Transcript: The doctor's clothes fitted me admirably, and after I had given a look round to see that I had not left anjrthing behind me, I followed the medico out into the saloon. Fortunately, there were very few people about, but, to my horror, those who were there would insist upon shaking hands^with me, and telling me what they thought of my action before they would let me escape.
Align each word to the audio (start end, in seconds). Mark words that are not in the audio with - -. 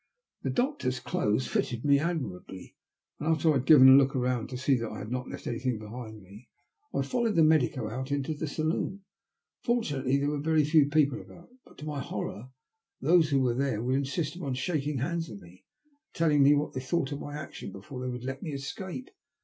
The 0.41 0.49
doctor's 0.49 0.99
clothes 0.99 1.45
fitted 1.45 1.85
me 1.85 1.99
admirably, 1.99 2.75
and 3.19 3.29
after 3.33 3.51
I 3.51 3.57
had 3.57 3.67
given 3.67 3.87
a 3.87 3.91
look 3.95 4.15
round 4.15 4.49
to 4.49 4.57
see 4.57 4.75
that 4.77 4.89
I 4.89 4.97
had 4.97 5.11
not 5.11 5.29
left 5.29 5.45
anjrthing 5.45 5.77
behind 5.77 6.23
me, 6.23 6.49
I 6.91 7.03
followed 7.03 7.35
the 7.35 7.43
medico 7.43 7.87
out 7.87 8.11
into 8.11 8.33
the 8.33 8.47
saloon. 8.47 9.01
Fortunately, 9.61 10.17
there 10.17 10.31
were 10.31 10.39
very 10.39 10.63
few 10.65 10.89
people 10.89 11.21
about, 11.21 11.49
but, 11.63 11.77
to 11.77 11.85
my 11.85 11.99
horror, 12.01 12.49
those 12.99 13.29
who 13.29 13.41
were 13.41 13.53
there 13.53 13.83
would 13.83 13.93
insist 13.93 14.35
upon 14.35 14.55
shaking 14.55 14.97
hands^with 14.97 15.39
me, 15.39 15.65
and 15.85 16.15
telling 16.15 16.41
me 16.41 16.55
what 16.55 16.73
they 16.73 16.81
thought 16.81 17.11
of 17.11 17.19
my 17.21 17.35
action 17.37 17.71
before 17.71 18.01
they 18.01 18.09
would 18.09 18.23
let 18.23 18.41
me 18.41 18.53
escape. 18.53 19.11